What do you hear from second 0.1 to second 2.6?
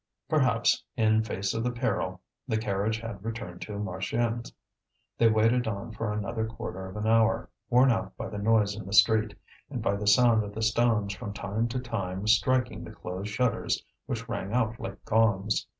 Perhaps, in face of the peril, the